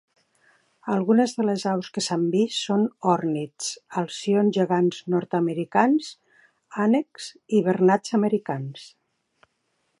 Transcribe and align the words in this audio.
Algunes 0.93 1.33
de 1.39 1.43
les 1.49 1.65
aus 1.71 1.89
que 1.97 2.03
s'han 2.05 2.23
vist 2.35 2.61
són 2.69 2.85
ornits, 3.11 3.69
alcions 4.03 4.57
gegans 4.57 5.03
nord-americans, 5.15 6.09
ànecs 6.87 7.31
i 7.59 7.65
bernats 7.71 8.17
americans. 8.21 8.89